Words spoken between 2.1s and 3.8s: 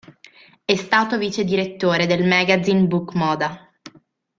magazine Book Moda.